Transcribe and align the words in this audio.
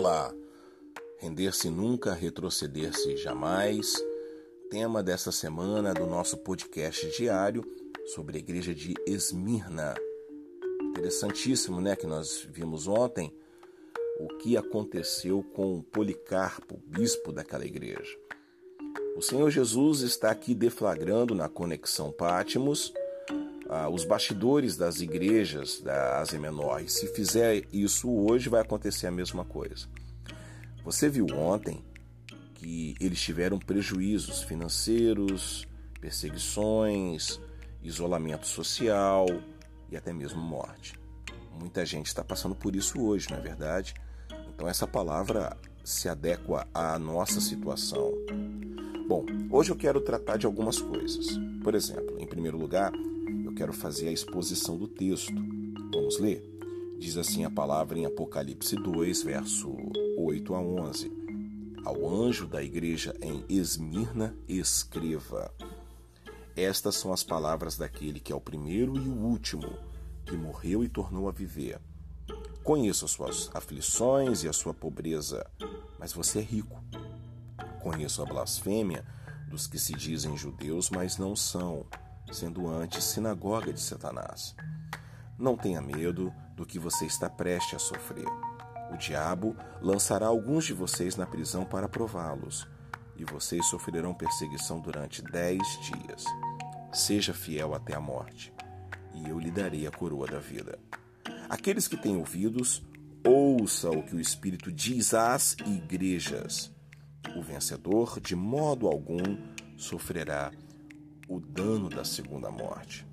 Olá! 0.00 0.34
Render-se 1.18 1.68
nunca, 1.68 2.14
retroceder-se 2.14 3.18
jamais. 3.18 4.02
Tema 4.70 5.02
dessa 5.02 5.30
semana 5.30 5.92
do 5.92 6.06
nosso 6.06 6.38
podcast 6.38 7.06
diário 7.18 7.62
sobre 8.06 8.38
a 8.38 8.40
igreja 8.40 8.74
de 8.74 8.94
Esmirna. 9.06 9.94
Interessantíssimo, 10.84 11.82
né? 11.82 11.96
Que 11.96 12.06
nós 12.06 12.48
vimos 12.50 12.88
ontem 12.88 13.30
o 14.18 14.38
que 14.38 14.56
aconteceu 14.56 15.42
com 15.52 15.82
Policarpo, 15.82 16.80
bispo 16.86 17.30
daquela 17.30 17.66
igreja. 17.66 18.18
O 19.18 19.20
Senhor 19.20 19.50
Jesus 19.50 20.00
está 20.00 20.30
aqui 20.30 20.54
deflagrando 20.54 21.34
na 21.34 21.46
conexão 21.46 22.10
Pátimos 22.10 22.90
ah, 23.70 23.88
os 23.88 24.04
bastidores 24.04 24.76
das 24.76 25.00
igrejas 25.00 25.80
da 25.80 26.18
Ásia 26.18 26.40
Menor. 26.40 26.82
E 26.82 26.88
se 26.88 27.06
fizer 27.14 27.62
isso 27.72 28.10
hoje, 28.10 28.48
vai 28.48 28.60
acontecer 28.60 29.06
a 29.06 29.12
mesma 29.12 29.44
coisa. 29.44 29.86
Você 30.84 31.08
viu 31.08 31.26
ontem 31.36 31.84
que 32.54 32.96
eles 32.98 33.20
tiveram 33.20 33.60
prejuízos 33.60 34.42
financeiros, 34.42 35.68
perseguições, 36.00 37.40
isolamento 37.80 38.46
social 38.46 39.26
e 39.88 39.96
até 39.96 40.12
mesmo 40.12 40.40
morte. 40.42 40.98
Muita 41.56 41.86
gente 41.86 42.06
está 42.06 42.24
passando 42.24 42.56
por 42.56 42.74
isso 42.74 43.00
hoje, 43.00 43.30
não 43.30 43.38
é 43.38 43.40
verdade? 43.40 43.94
Então 44.52 44.66
essa 44.66 44.86
palavra 44.86 45.56
se 45.84 46.08
adequa 46.08 46.66
à 46.74 46.98
nossa 46.98 47.40
situação. 47.40 48.12
Bom, 49.06 49.24
hoje 49.48 49.70
eu 49.70 49.76
quero 49.76 50.00
tratar 50.00 50.38
de 50.38 50.46
algumas 50.46 50.80
coisas. 50.80 51.38
Por 51.62 51.74
exemplo, 51.74 52.18
em 52.18 52.26
primeiro 52.26 52.58
lugar, 52.58 52.92
eu 53.50 53.54
quero 53.54 53.72
fazer 53.72 54.08
a 54.08 54.12
exposição 54.12 54.76
do 54.76 54.86
texto. 54.86 55.34
Vamos 55.92 56.20
ler? 56.20 56.40
Diz 56.98 57.16
assim 57.16 57.44
a 57.44 57.50
palavra 57.50 57.98
em 57.98 58.06
Apocalipse 58.06 58.76
2, 58.76 59.24
verso 59.24 59.74
8 60.16 60.54
a 60.54 60.60
11. 60.60 61.12
Ao 61.84 62.08
anjo 62.08 62.46
da 62.46 62.62
igreja 62.62 63.12
em 63.20 63.44
Esmirna, 63.48 64.36
escreva: 64.48 65.52
Estas 66.54 66.94
são 66.94 67.12
as 67.12 67.24
palavras 67.24 67.76
daquele 67.76 68.20
que 68.20 68.32
é 68.32 68.36
o 68.36 68.40
primeiro 68.40 68.96
e 68.96 69.08
o 69.08 69.16
último, 69.16 69.76
que 70.24 70.36
morreu 70.36 70.84
e 70.84 70.88
tornou 70.88 71.28
a 71.28 71.32
viver. 71.32 71.80
Conheço 72.62 73.04
as 73.04 73.10
suas 73.10 73.50
aflições 73.52 74.44
e 74.44 74.48
a 74.48 74.52
sua 74.52 74.72
pobreza, 74.72 75.44
mas 75.98 76.12
você 76.12 76.38
é 76.38 76.42
rico. 76.42 76.80
Conheço 77.82 78.22
a 78.22 78.26
blasfêmia 78.26 79.04
dos 79.48 79.66
que 79.66 79.78
se 79.78 79.92
dizem 79.94 80.36
judeus, 80.36 80.88
mas 80.88 81.18
não 81.18 81.34
são, 81.34 81.84
sendo 82.32 82.68
antes 82.68 83.04
sinagoga 83.04 83.72
de 83.72 83.80
Satanás. 83.80 84.54
Não 85.38 85.56
tenha 85.56 85.80
medo 85.80 86.32
do 86.54 86.66
que 86.66 86.78
você 86.78 87.06
está 87.06 87.28
prestes 87.30 87.74
a 87.74 87.78
sofrer. 87.78 88.28
O 88.92 88.96
diabo 88.96 89.56
lançará 89.80 90.26
alguns 90.26 90.64
de 90.64 90.72
vocês 90.72 91.16
na 91.16 91.26
prisão 91.26 91.64
para 91.64 91.88
prová-los, 91.88 92.66
e 93.16 93.24
vocês 93.24 93.66
sofrerão 93.66 94.12
perseguição 94.12 94.80
durante 94.80 95.22
dez 95.22 95.62
dias. 95.80 96.24
Seja 96.92 97.32
fiel 97.32 97.74
até 97.74 97.94
a 97.94 98.00
morte, 98.00 98.52
e 99.14 99.28
eu 99.28 99.38
lhe 99.38 99.50
darei 99.50 99.86
a 99.86 99.90
coroa 99.90 100.26
da 100.26 100.38
vida. 100.38 100.78
Aqueles 101.48 101.86
que 101.86 101.96
têm 101.96 102.16
ouvidos, 102.16 102.82
ouça 103.24 103.90
o 103.90 104.02
que 104.02 104.14
o 104.14 104.20
Espírito 104.20 104.72
diz 104.72 105.14
às 105.14 105.56
igrejas. 105.66 106.72
O 107.36 107.42
vencedor, 107.42 108.20
de 108.20 108.34
modo 108.34 108.88
algum, 108.88 109.38
sofrerá 109.76 110.50
o 111.30 111.38
dano 111.38 111.88
da 111.88 112.04
segunda 112.04 112.50
morte. 112.50 113.06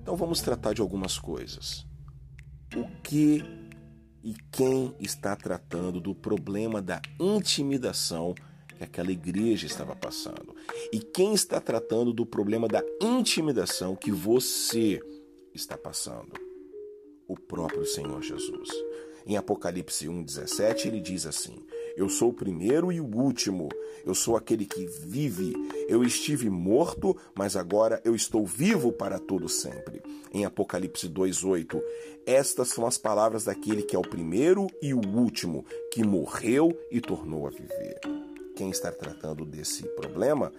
Então 0.00 0.16
vamos 0.16 0.40
tratar 0.40 0.72
de 0.72 0.80
algumas 0.80 1.18
coisas. 1.18 1.84
O 2.76 2.86
que 3.02 3.42
e 4.22 4.34
quem 4.52 4.94
está 5.00 5.34
tratando 5.34 6.00
do 6.00 6.14
problema 6.14 6.80
da 6.80 7.02
intimidação 7.18 8.32
que 8.76 8.84
aquela 8.84 9.10
igreja 9.10 9.66
estava 9.66 9.96
passando? 9.96 10.54
E 10.92 11.00
quem 11.00 11.34
está 11.34 11.60
tratando 11.60 12.12
do 12.12 12.24
problema 12.24 12.68
da 12.68 12.82
intimidação 13.02 13.96
que 13.96 14.12
você 14.12 15.00
está 15.52 15.76
passando? 15.76 16.32
O 17.26 17.36
próprio 17.36 17.84
Senhor 17.84 18.22
Jesus. 18.22 18.68
Em 19.26 19.36
Apocalipse 19.36 20.06
1,17 20.06 20.86
ele 20.86 21.00
diz 21.00 21.26
assim: 21.26 21.66
eu 21.98 22.08
sou 22.08 22.30
o 22.30 22.32
primeiro 22.32 22.92
e 22.92 23.00
o 23.00 23.04
último. 23.04 23.68
Eu 24.06 24.14
sou 24.14 24.36
aquele 24.36 24.64
que 24.64 24.86
vive. 24.86 25.52
Eu 25.88 26.04
estive 26.04 26.48
morto, 26.48 27.16
mas 27.34 27.56
agora 27.56 28.00
eu 28.04 28.14
estou 28.14 28.46
vivo 28.46 28.92
para 28.92 29.18
todo 29.18 29.48
sempre. 29.48 30.00
Em 30.32 30.44
Apocalipse 30.44 31.08
2:8, 31.08 31.82
estas 32.24 32.68
são 32.68 32.86
as 32.86 32.96
palavras 32.96 33.44
daquele 33.44 33.82
que 33.82 33.96
é 33.96 33.98
o 33.98 34.08
primeiro 34.08 34.68
e 34.80 34.94
o 34.94 35.00
último, 35.00 35.66
que 35.92 36.04
morreu 36.04 36.70
e 36.88 37.00
tornou 37.00 37.48
a 37.48 37.50
viver. 37.50 37.98
Quem 38.54 38.70
está 38.70 38.92
tratando 38.92 39.44
desse 39.44 39.82
problema 39.96 40.52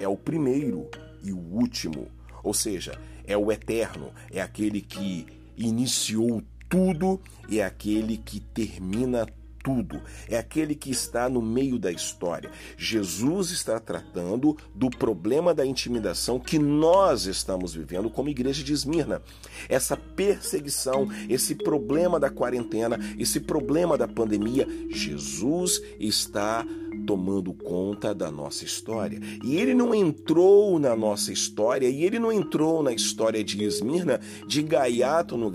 é 0.00 0.08
o 0.08 0.16
primeiro 0.16 0.88
e 1.22 1.32
o 1.32 1.38
último, 1.38 2.08
ou 2.42 2.54
seja, 2.54 2.98
é 3.26 3.36
o 3.36 3.52
eterno, 3.52 4.10
é 4.30 4.40
aquele 4.40 4.80
que 4.80 5.26
iniciou 5.54 6.42
tudo 6.66 7.20
e 7.46 7.60
é 7.60 7.64
aquele 7.64 8.16
que 8.16 8.40
termina 8.40 9.26
tudo, 9.68 10.00
é 10.30 10.38
aquele 10.38 10.74
que 10.74 10.90
está 10.90 11.28
no 11.28 11.42
meio 11.42 11.78
da 11.78 11.92
história. 11.92 12.50
Jesus 12.78 13.50
está 13.50 13.78
tratando 13.78 14.56
do 14.74 14.88
problema 14.88 15.52
da 15.52 15.66
intimidação 15.66 16.40
que 16.40 16.58
nós 16.58 17.26
estamos 17.26 17.74
vivendo 17.74 18.08
como 18.08 18.30
igreja 18.30 18.64
de 18.64 18.72
Esmirna. 18.72 19.20
Essa 19.68 19.94
perseguição, 19.94 21.06
esse 21.28 21.54
problema 21.54 22.18
da 22.18 22.30
quarentena, 22.30 22.98
esse 23.18 23.40
problema 23.40 23.98
da 23.98 24.08
pandemia, 24.08 24.66
Jesus 24.88 25.82
está 26.00 26.64
tomando 27.08 27.54
conta 27.54 28.14
da 28.14 28.30
nossa 28.30 28.66
história. 28.66 29.18
E 29.42 29.56
ele 29.56 29.72
não 29.72 29.94
entrou 29.94 30.78
na 30.78 30.94
nossa 30.94 31.32
história, 31.32 31.88
e 31.88 32.04
ele 32.04 32.18
não 32.18 32.30
entrou 32.30 32.82
na 32.82 32.92
história 32.92 33.42
de 33.42 33.64
Esmirna 33.64 34.20
de 34.46 34.62
gaiato 34.62 35.34
no, 35.34 35.50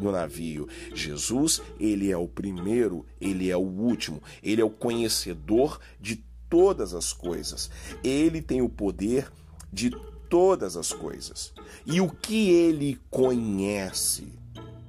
no 0.00 0.10
navio. 0.10 0.66
Jesus, 0.92 1.62
ele 1.78 2.10
é 2.10 2.16
o 2.16 2.26
primeiro, 2.26 3.06
ele 3.20 3.48
é 3.48 3.56
o 3.56 3.60
último, 3.60 4.20
ele 4.42 4.60
é 4.60 4.64
o 4.64 4.68
conhecedor 4.68 5.78
de 6.00 6.24
todas 6.50 6.92
as 6.92 7.12
coisas. 7.12 7.70
Ele 8.02 8.42
tem 8.42 8.60
o 8.60 8.68
poder 8.68 9.30
de 9.72 9.92
todas 10.28 10.76
as 10.76 10.92
coisas. 10.92 11.52
E 11.86 12.00
o 12.00 12.08
que 12.08 12.50
ele 12.50 12.98
conhece 13.08 14.32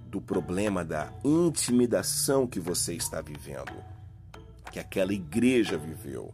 do 0.10 0.20
problema 0.20 0.84
da 0.84 1.14
intimidação 1.24 2.48
que 2.48 2.60
você 2.60 2.96
está 2.96 3.22
vivendo? 3.22 3.97
Que 4.72 4.80
aquela 4.80 5.14
igreja 5.14 5.78
viveu. 5.78 6.32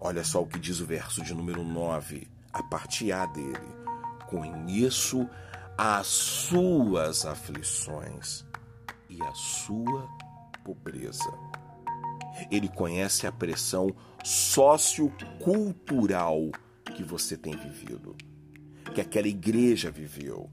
Olha 0.00 0.24
só 0.24 0.42
o 0.42 0.46
que 0.46 0.58
diz 0.58 0.80
o 0.80 0.86
verso 0.86 1.22
de 1.22 1.34
número 1.34 1.62
9, 1.64 2.28
a 2.52 2.62
parte 2.62 3.12
A 3.12 3.26
dele. 3.26 3.84
Conheço 4.26 5.28
as 5.76 6.06
suas 6.06 7.24
aflições 7.24 8.44
e 9.08 9.20
a 9.22 9.34
sua 9.34 10.08
pobreza. 10.64 11.32
Ele 12.50 12.68
conhece 12.68 13.26
a 13.26 13.32
pressão 13.32 13.94
sociocultural 14.24 16.50
que 16.94 17.02
você 17.02 17.36
tem 17.36 17.56
vivido, 17.56 18.16
que 18.94 19.00
aquela 19.00 19.28
igreja 19.28 19.90
viveu 19.90 20.48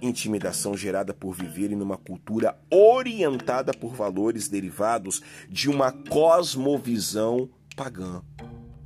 intimidação 0.00 0.76
gerada 0.76 1.12
por 1.12 1.34
viverem 1.34 1.76
numa 1.76 1.96
cultura 1.96 2.58
orientada 2.70 3.72
por 3.72 3.94
valores 3.94 4.48
derivados 4.48 5.22
de 5.48 5.68
uma 5.68 5.92
cosmovisão 5.92 7.48
pagã. 7.76 8.22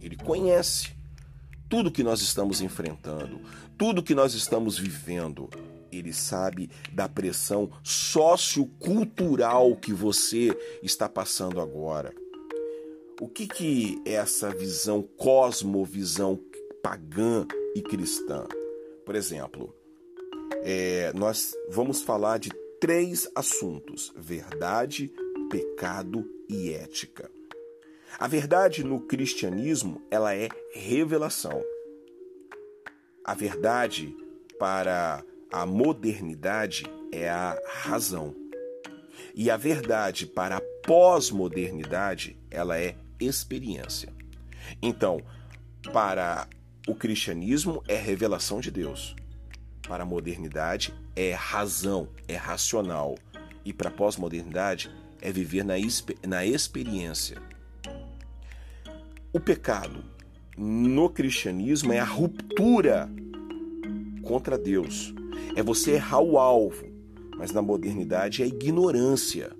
Ele 0.00 0.16
conhece 0.16 0.90
tudo 1.68 1.90
que 1.90 2.02
nós 2.02 2.20
estamos 2.20 2.60
enfrentando, 2.60 3.40
tudo 3.78 4.02
que 4.02 4.14
nós 4.14 4.34
estamos 4.34 4.78
vivendo. 4.78 5.48
Ele 5.90 6.12
sabe 6.12 6.70
da 6.92 7.08
pressão 7.08 7.70
sociocultural 7.82 9.76
que 9.76 9.92
você 9.92 10.56
está 10.82 11.08
passando 11.08 11.60
agora. 11.60 12.12
O 13.20 13.28
que, 13.28 13.46
que 13.46 14.02
é 14.04 14.14
essa 14.14 14.50
visão 14.50 15.02
cosmovisão 15.16 16.38
pagã 16.82 17.46
e 17.74 17.80
cristã? 17.80 18.46
Por 19.06 19.14
exemplo, 19.14 19.74
é, 20.62 21.12
nós 21.14 21.54
vamos 21.68 22.02
falar 22.02 22.38
de 22.38 22.50
três 22.80 23.28
assuntos: 23.34 24.12
verdade, 24.16 25.12
pecado 25.50 26.28
e 26.48 26.72
ética. 26.72 27.30
A 28.18 28.28
verdade 28.28 28.84
no 28.84 29.00
cristianismo 29.00 30.02
ela 30.10 30.34
é 30.34 30.48
revelação. 30.72 31.64
A 33.24 33.34
verdade 33.34 34.14
para 34.58 35.24
a 35.50 35.64
modernidade 35.64 36.84
é 37.10 37.28
a 37.28 37.58
razão. 37.66 38.34
E 39.34 39.50
a 39.50 39.56
verdade 39.56 40.26
para 40.26 40.56
a 40.56 40.62
pós-modernidade 40.84 42.36
ela 42.50 42.78
é 42.78 42.96
experiência. 43.18 44.12
Então, 44.82 45.20
para 45.92 46.48
o 46.86 46.94
cristianismo 46.94 47.82
é 47.88 47.96
revelação 47.96 48.60
de 48.60 48.70
Deus 48.70 49.16
para 49.86 50.02
a 50.02 50.06
modernidade 50.06 50.94
é 51.14 51.32
razão, 51.32 52.08
é 52.26 52.36
racional. 52.36 53.16
E 53.64 53.72
para 53.72 53.88
a 53.88 53.92
pós-modernidade 53.92 54.90
é 55.20 55.30
viver 55.30 55.64
na, 55.64 55.74
na 56.26 56.44
experiência. 56.44 57.38
O 59.32 59.40
pecado 59.40 60.04
no 60.56 61.08
cristianismo 61.08 61.92
é 61.92 61.98
a 61.98 62.04
ruptura 62.04 63.10
contra 64.22 64.58
Deus. 64.58 65.14
É 65.56 65.62
você 65.62 65.92
errar 65.92 66.20
o 66.20 66.38
alvo. 66.38 66.86
Mas 67.36 67.52
na 67.52 67.62
modernidade 67.62 68.42
é 68.42 68.46
ignorância. 68.46 69.50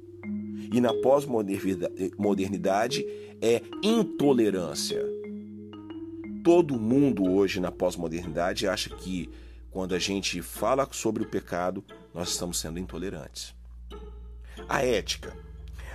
E 0.73 0.81
na 0.81 0.93
pós-modernidade 0.95 3.07
é 3.41 3.63
intolerância. 3.83 5.03
Todo 6.45 6.79
mundo 6.79 7.31
hoje 7.31 7.61
na 7.61 7.71
pós-modernidade 7.71 8.67
acha 8.67 8.91
que 8.91 9.31
quando 9.73 9.95
a 9.95 9.99
gente 9.99 10.43
fala 10.43 10.87
sobre 10.93 11.23
o 11.23 11.29
pecado, 11.29 11.83
nós 12.13 12.29
estamos 12.29 12.61
sendo 12.61 12.79
intolerantes. 12.79 13.55
A 14.69 14.85
ética. 14.85 15.35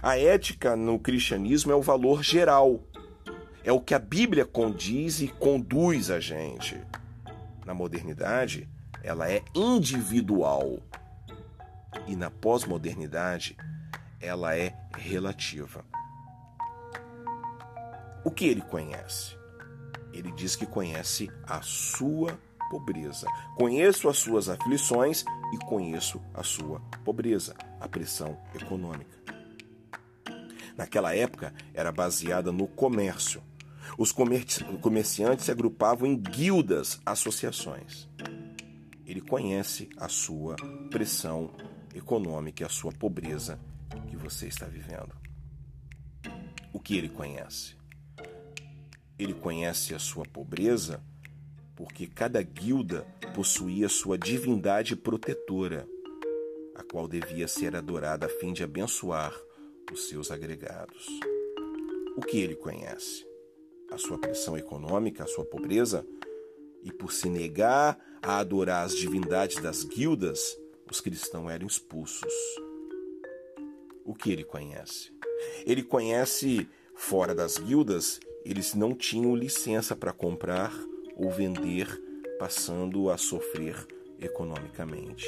A 0.02 0.18
ética 0.18 0.76
no 0.76 1.00
cristianismo 1.00 1.72
é 1.72 1.76
o 1.76 1.82
valor 1.82 2.24
geral. 2.24 2.84
É 3.64 3.72
o 3.72 3.80
que 3.80 3.94
a 3.94 4.00
Bíblia 4.00 4.46
condiz 4.46 5.22
e 5.22 5.28
conduz 5.28 6.10
a 6.10 6.20
gente. 6.20 6.82
Na 7.66 7.74
modernidade, 7.74 8.68
ela 9.04 9.30
é 9.30 9.44
individual. 9.54 10.80
E 12.08 12.16
na 12.16 12.32
pós-modernidade, 12.32 13.56
ela 14.20 14.58
é 14.58 14.76
relativa. 14.98 15.86
O 18.26 18.32
que 18.32 18.46
ele 18.46 18.62
conhece? 18.62 19.38
Ele 20.12 20.32
diz 20.32 20.56
que 20.56 20.66
conhece 20.66 21.30
a 21.44 21.62
sua 21.62 22.40
pobreza. 22.70 23.28
Conheço 23.56 24.10
as 24.10 24.18
suas 24.18 24.50
aflições 24.50 25.24
e 25.54 25.58
conheço 25.58 26.22
a 26.34 26.44
sua 26.44 26.80
pobreza, 27.04 27.56
a 27.80 27.88
pressão 27.88 28.38
econômica. 28.54 29.18
Naquela 30.76 31.16
época 31.16 31.54
era 31.74 31.92
baseada 31.92 32.52
no 32.52 32.68
comércio. 32.68 33.42
Os 33.98 34.12
comerciantes 34.12 35.46
se 35.46 35.52
agrupavam 35.52 36.08
em 36.08 36.16
guildas, 36.16 37.00
associações. 37.06 38.08
Ele 39.06 39.22
conhece 39.22 39.90
a 39.98 40.08
sua 40.08 40.56
pressão 40.92 41.52
econômica 41.96 42.62
e 42.62 42.66
a 42.66 42.70
sua 42.70 42.92
pobreza 42.92 43.60
que 44.08 44.16
você 44.16 44.48
está 44.48 44.66
vivendo. 44.66 45.16
O 46.72 46.80
que 46.80 46.96
ele 46.96 47.10
conhece? 47.10 47.76
Ele 49.18 49.34
conhece 49.34 49.96
a 49.96 50.00
sua 50.00 50.26
pobreza 50.26 51.02
porque 51.78 52.08
cada 52.08 52.42
guilda 52.42 53.06
possuía 53.36 53.88
sua 53.88 54.18
divindade 54.18 54.96
protetora, 54.96 55.88
a 56.74 56.82
qual 56.82 57.08
devia 57.08 57.48
ser 57.48 57.76
adorada 57.76 58.26
a 58.26 58.30
fim 58.30 58.52
de 58.52 58.64
abençoar 58.64 59.32
os 59.94 60.10
seus 60.10 60.32
agregados. 60.32 61.08
O 62.18 62.22
que 62.22 62.40
ele 62.40 62.56
conhece? 62.56 63.28
A 63.92 63.98
sua 63.98 64.18
pressão 64.18 64.58
econômica, 64.58 65.24
a 65.24 65.28
sua 65.28 65.46
pobreza? 65.46 66.06
E 66.84 66.92
por 66.92 67.14
se 67.14 67.30
negar 67.30 67.98
a 68.24 68.40
adorar 68.40 68.84
as 68.84 68.96
divindades 68.96 69.62
das 69.62 69.84
guildas, 69.84 70.58
os 70.90 71.00
cristãos 71.00 71.52
eram 71.52 71.68
expulsos. 71.68 72.34
O 74.04 74.16
que 74.16 74.32
ele 74.32 74.44
conhece? 74.44 75.12
Ele 75.64 75.84
conhece, 75.84 76.68
fora 76.96 77.36
das 77.36 77.60
guildas, 77.60 78.20
eles 78.44 78.74
não 78.74 78.96
tinham 78.96 79.36
licença 79.36 79.96
para 79.96 80.12
comprar 80.12 80.74
ou 81.18 81.32
vender, 81.32 81.88
passando 82.38 83.10
a 83.10 83.18
sofrer 83.18 83.76
economicamente. 84.20 85.26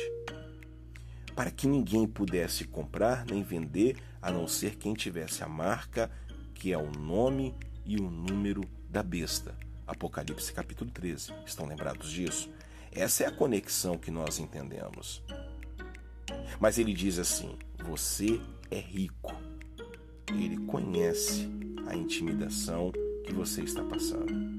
Para 1.35 1.49
que 1.49 1.67
ninguém 1.67 2.07
pudesse 2.07 2.65
comprar 2.65 3.25
nem 3.25 3.41
vender 3.41 3.97
a 4.21 4.31
não 4.31 4.47
ser 4.47 4.75
quem 4.75 4.93
tivesse 4.93 5.43
a 5.43 5.47
marca, 5.47 6.11
que 6.53 6.71
é 6.71 6.77
o 6.77 6.91
nome 6.91 7.55
e 7.83 7.97
o 7.97 8.09
número 8.09 8.61
da 8.87 9.01
besta. 9.01 9.57
Apocalipse 9.87 10.53
capítulo 10.53 10.91
13. 10.91 11.33
Estão 11.45 11.65
lembrados 11.65 12.11
disso? 12.11 12.49
Essa 12.91 13.23
é 13.23 13.27
a 13.27 13.31
conexão 13.31 13.97
que 13.97 14.11
nós 14.11 14.37
entendemos. 14.37 15.23
Mas 16.59 16.77
ele 16.77 16.93
diz 16.93 17.17
assim: 17.17 17.57
Você 17.83 18.39
é 18.69 18.79
rico. 18.79 19.35
Ele 20.27 20.57
conhece 20.65 21.49
a 21.87 21.95
intimidação 21.95 22.91
que 23.25 23.33
você 23.33 23.63
está 23.63 23.83
passando. 23.83 24.58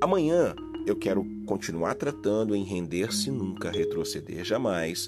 Amanhã 0.00 0.54
eu 0.86 0.96
quero 0.96 1.22
continuar 1.46 1.94
tratando 1.94 2.56
em 2.56 2.64
render-se 2.64 3.30
nunca, 3.30 3.70
retroceder 3.70 4.44
jamais. 4.44 5.06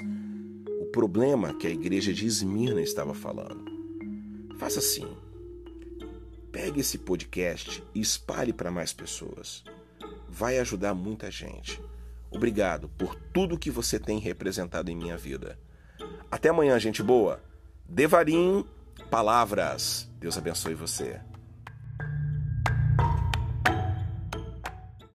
O 0.80 0.86
problema 0.86 1.54
que 1.54 1.66
a 1.66 1.70
igreja 1.70 2.12
de 2.12 2.26
Esmirna 2.26 2.82
estava 2.82 3.14
falando. 3.14 3.64
Faça 4.58 4.80
assim. 4.80 5.06
Pegue 6.50 6.80
esse 6.80 6.98
podcast 6.98 7.82
e 7.94 8.00
espalhe 8.00 8.52
para 8.52 8.70
mais 8.70 8.92
pessoas. 8.92 9.64
Vai 10.28 10.58
ajudar 10.58 10.92
muita 10.92 11.30
gente. 11.30 11.80
Obrigado 12.30 12.90
por 12.90 13.14
tudo 13.14 13.58
que 13.58 13.70
você 13.70 13.98
tem 13.98 14.18
representado 14.18 14.90
em 14.90 14.96
minha 14.96 15.16
vida. 15.16 15.58
Até 16.30 16.50
amanhã, 16.50 16.78
gente 16.78 17.02
boa. 17.02 17.42
Devarim 17.88 18.64
Palavras. 19.10 20.08
Deus 20.18 20.36
abençoe 20.36 20.74
você. 20.74 21.20